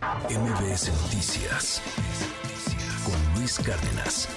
[0.00, 1.82] MBS Noticias
[3.04, 4.28] con Luis Cárdenas.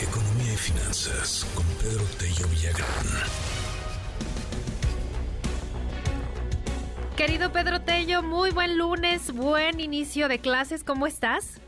[0.00, 3.06] Economía y finanzas con Pedro Tello Villagrán.
[7.16, 11.60] Querido Pedro Tello, muy buen lunes, buen inicio de clases, ¿cómo estás?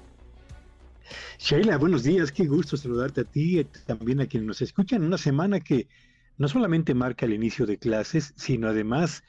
[1.39, 5.05] Sheila, buenos días, qué gusto saludarte a ti y también a quienes nos escuchan.
[5.05, 5.87] Una semana que
[6.39, 9.23] no solamente marca el inicio de clases, sino además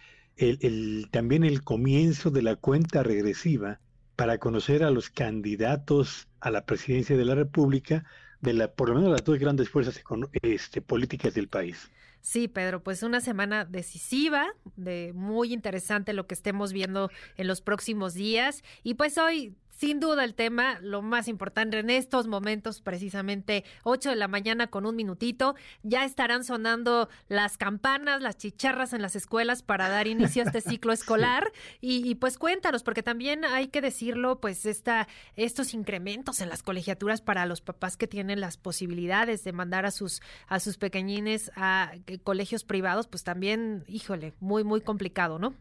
[1.11, 3.79] también el comienzo de la cuenta regresiva
[4.15, 8.05] para conocer a los candidatos a la presidencia de la República
[8.42, 10.01] de la, por lo menos las dos grandes fuerzas
[10.42, 11.89] este, políticas del país.
[12.21, 17.61] Sí, Pedro, pues una semana decisiva, de muy interesante lo que estemos viendo en los
[17.61, 18.64] próximos días.
[18.83, 24.09] Y pues hoy sin duda el tema, lo más importante en estos momentos, precisamente 8
[24.09, 29.15] de la mañana con un minutito, ya estarán sonando las campanas, las chicharras en las
[29.15, 31.51] escuelas para dar inicio a este ciclo escolar.
[31.79, 37.22] Y, pues cuéntanos, porque también hay que decirlo, pues esta, estos incrementos en las colegiaturas
[37.22, 41.91] para los papás que tienen las posibilidades de mandar a sus, a sus pequeñines a
[42.08, 45.53] eh, colegios privados, pues también, híjole, muy, muy complicado, ¿no?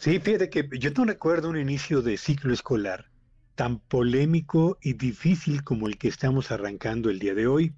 [0.00, 3.10] Sí, fíjate que yo no recuerdo un inicio de ciclo escolar
[3.54, 7.74] tan polémico y difícil como el que estamos arrancando el día de hoy.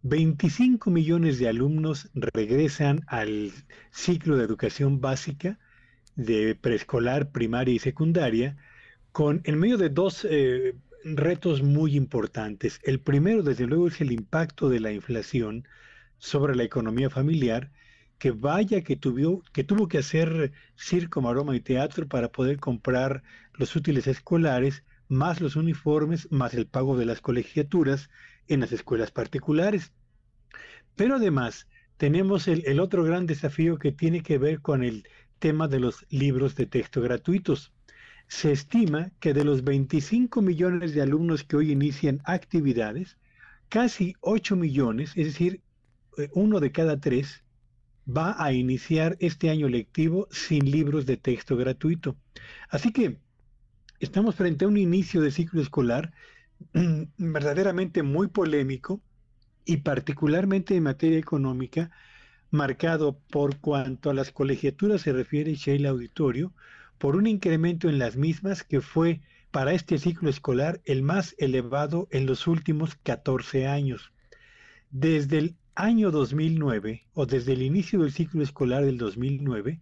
[0.00, 3.52] 25 millones de alumnos regresan al
[3.90, 5.58] ciclo de educación básica
[6.16, 8.56] de preescolar, primaria y secundaria,
[9.12, 12.80] con en medio de dos eh, retos muy importantes.
[12.82, 15.68] El primero, desde luego, es el impacto de la inflación
[16.16, 17.70] sobre la economía familiar
[18.22, 23.24] que vaya que, tuvo, que tuvo que hacer circo, maroma y teatro para poder comprar
[23.54, 28.10] los útiles escolares, más los uniformes, más el pago de las colegiaturas
[28.46, 29.92] en las escuelas particulares.
[30.94, 35.02] Pero además tenemos el, el otro gran desafío que tiene que ver con el
[35.40, 37.72] tema de los libros de texto gratuitos.
[38.28, 43.18] Se estima que de los 25 millones de alumnos que hoy inician actividades,
[43.68, 45.60] casi 8 millones, es decir,
[46.18, 47.42] eh, uno de cada tres,
[48.06, 52.16] va a iniciar este año lectivo sin libros de texto gratuito.
[52.68, 53.18] Así que
[54.00, 56.12] estamos frente a un inicio de ciclo escolar
[57.16, 59.00] verdaderamente muy polémico
[59.64, 61.90] y particularmente en materia económica,
[62.50, 66.52] marcado por cuanto a las colegiaturas se refiere Sheila Auditorio,
[66.98, 69.20] por un incremento en las mismas que fue
[69.50, 74.12] para este ciclo escolar el más elevado en los últimos 14 años.
[74.90, 79.80] Desde el año 2009 o desde el inicio del ciclo escolar del 2009,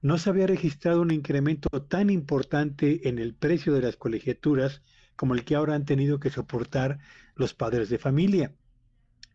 [0.00, 4.82] no se había registrado un incremento tan importante en el precio de las colegiaturas
[5.16, 6.98] como el que ahora han tenido que soportar
[7.34, 8.52] los padres de familia.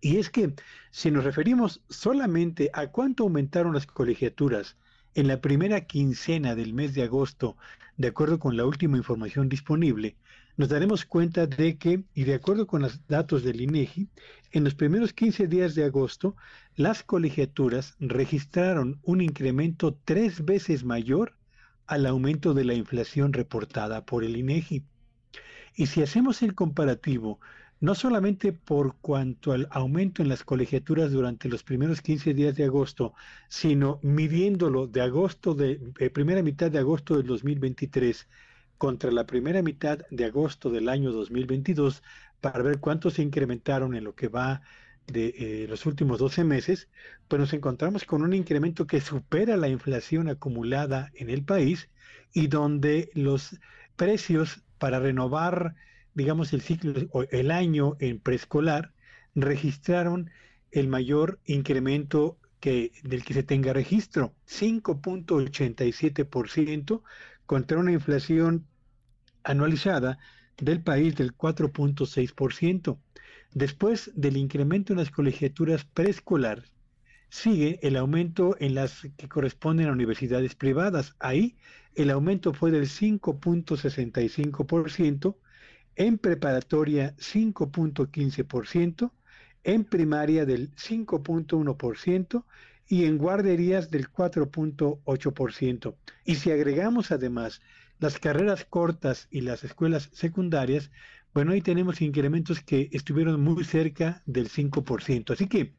[0.01, 0.53] Y es que
[0.91, 4.77] si nos referimos solamente a cuánto aumentaron las colegiaturas
[5.17, 7.57] en la primera quincena del mes de agosto,
[7.97, 10.15] de acuerdo con la última información disponible,
[10.57, 14.09] nos daremos cuenta de que, y de acuerdo con los datos del INEGI,
[14.51, 16.35] en los primeros 15 días de agosto,
[16.75, 21.33] las colegiaturas registraron un incremento tres veces mayor
[21.87, 24.83] al aumento de la inflación reportada por el INEGI.
[25.75, 27.39] Y si hacemos el comparativo,
[27.79, 32.65] no solamente por cuanto al aumento en las colegiaturas durante los primeros 15 días de
[32.65, 33.13] agosto,
[33.49, 38.27] sino midiéndolo de agosto de eh, primera mitad de agosto del 2023
[38.77, 42.03] contra la primera mitad de agosto del año 2022
[42.41, 44.61] para ver cuántos se incrementaron en lo que va
[45.07, 46.89] de eh, los últimos 12 meses,
[47.27, 51.89] pues nos encontramos con un incremento que supera la inflación acumulada en el país
[52.33, 53.57] y donde los
[53.95, 55.75] precios para renovar,
[56.17, 56.93] digamos, el ciclo
[57.29, 58.91] el año en preescolar
[59.35, 60.31] registraron
[60.71, 67.03] el mayor incremento que, del que se tenga registro, 5.87%,
[67.45, 68.65] contra una inflación
[69.43, 70.17] anualizada
[70.57, 72.97] del país del 4.6%.
[73.53, 76.63] Después del incremento en las colegiaturas preescolar,
[77.29, 81.15] sigue el aumento en las que corresponden a universidades privadas.
[81.19, 81.57] Ahí
[81.93, 85.35] el aumento fue del 5.65%,
[85.97, 89.11] en preparatoria 5.15%,
[89.63, 92.45] en primaria del 5.1%
[92.87, 95.95] y en guarderías del 4.8%.
[96.23, 97.61] Y si agregamos además
[97.99, 100.91] las carreras cortas y las escuelas secundarias,
[101.33, 105.31] bueno, ahí tenemos incrementos que estuvieron muy cerca del 5%.
[105.31, 105.73] Así que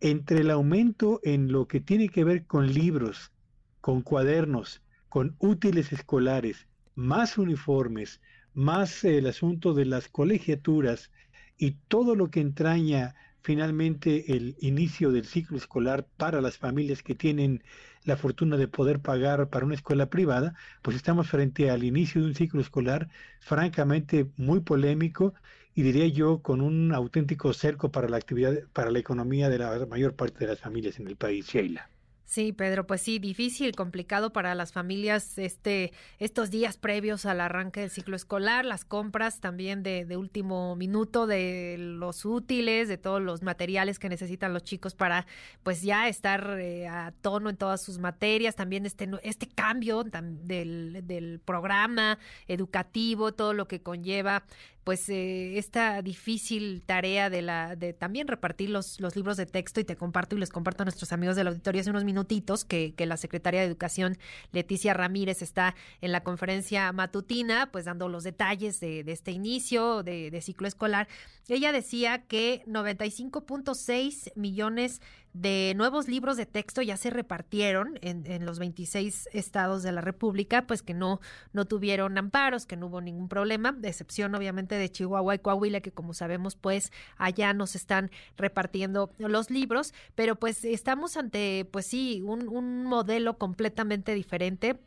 [0.00, 3.32] entre el aumento en lo que tiene que ver con libros,
[3.80, 8.20] con cuadernos, con útiles escolares, más uniformes,
[8.58, 11.12] más el asunto de las colegiaturas
[11.56, 17.14] y todo lo que entraña finalmente el inicio del ciclo escolar para las familias que
[17.14, 17.62] tienen
[18.02, 22.26] la fortuna de poder pagar para una escuela privada, pues estamos frente al inicio de
[22.26, 23.08] un ciclo escolar
[23.38, 25.34] francamente muy polémico
[25.76, 29.86] y diría yo con un auténtico cerco para la actividad, para la economía de la
[29.86, 31.88] mayor parte de las familias en el país, Sheila.
[32.28, 37.80] Sí, Pedro, pues sí, difícil, complicado para las familias este, estos días previos al arranque
[37.80, 43.22] del ciclo escolar, las compras también de, de, último minuto de los útiles, de todos
[43.22, 45.26] los materiales que necesitan los chicos para
[45.62, 51.00] pues ya estar eh, a tono en todas sus materias, también este, este cambio del,
[51.06, 54.44] del programa educativo, todo lo que conlleva
[54.88, 59.80] pues eh, esta difícil tarea de la de también repartir los, los libros de texto
[59.80, 62.94] y te comparto y les comparto a nuestros amigos del auditorio hace unos minutitos que,
[62.94, 64.16] que la secretaria de Educación
[64.50, 70.30] Leticia Ramírez está en la conferencia matutina pues dando los detalles de, este inicio de,
[70.30, 71.06] de ciclo escolar.
[71.48, 75.02] Ella decía que 95.6 millones
[75.34, 80.00] de nuevos libros de texto ya se repartieron en, en, los 26 estados de la
[80.00, 81.20] República, pues que no,
[81.52, 85.80] no tuvieron amparos, que no hubo ningún problema, de excepción obviamente de Chihuahua y Coahuila,
[85.80, 91.86] que como sabemos, pues allá nos están repartiendo los libros, pero pues estamos ante, pues
[91.86, 94.78] sí, un, un modelo completamente diferente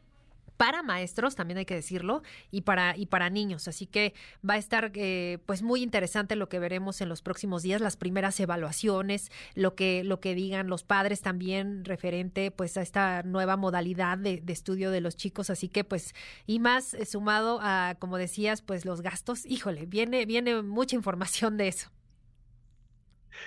[0.61, 2.21] para maestros, también hay que decirlo,
[2.51, 3.67] y para, y para niños.
[3.67, 4.13] Así que
[4.47, 7.97] va a estar eh, pues muy interesante lo que veremos en los próximos días, las
[7.97, 13.57] primeras evaluaciones, lo que, lo que digan los padres también referente pues a esta nueva
[13.57, 15.49] modalidad de, estudio de los chicos.
[15.49, 16.13] Así que pues,
[16.45, 21.57] y más eh, sumado a, como decías, pues los gastos, híjole, viene, viene mucha información
[21.57, 21.89] de eso.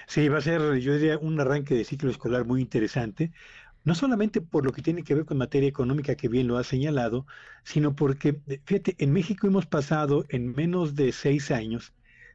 [0.08, 3.30] Sí, va a ser, yo diría, un arranque de ciclo escolar muy interesante
[3.84, 6.64] no solamente por lo que tiene que ver con materia económica, que bien lo ha
[6.64, 7.26] señalado,
[7.64, 11.92] sino porque, eh, fíjate, en México hemos pasado en menos de seis años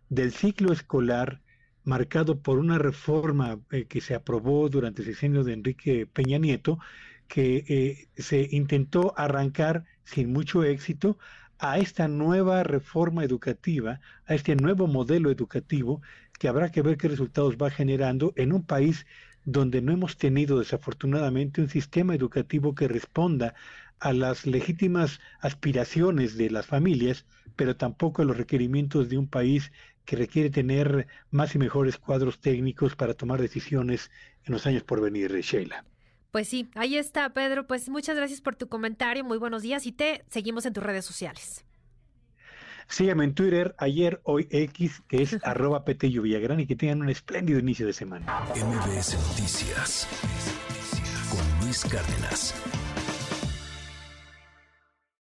[0.10, 1.42] del ciclo escolar
[1.84, 6.80] marcado por una reforma eh, que se aprobó durante el sexenio de Enrique Peña Nieto,
[7.28, 11.18] que eh, se intentó arrancar sin mucho éxito
[11.60, 16.02] a esta nueva reforma educativa, a este nuevo modelo educativo,
[16.40, 19.06] que habrá que ver qué resultados va generando en un país
[19.52, 23.56] donde no hemos tenido desafortunadamente un sistema educativo que responda
[24.00, 27.26] a las legítimas aspiraciones de las familias,
[27.56, 29.72] pero tampoco a los requerimientos de un país
[30.06, 34.12] que requiere tener más y mejores cuadros técnicos para tomar decisiones
[34.46, 35.84] en los años por venir, Sheila.
[36.32, 37.66] Pues sí, ahí está, Pedro.
[37.66, 39.24] Pues muchas gracias por tu comentario.
[39.24, 41.66] Muy buenos días y te seguimos en tus redes sociales.
[42.90, 47.60] Sígueme en Twitter, ayer, hoy X, que es arroba Petello y que tengan un espléndido
[47.60, 48.26] inicio de semana.
[48.56, 50.08] MBS Noticias
[51.30, 52.56] con Luis Cárdenas.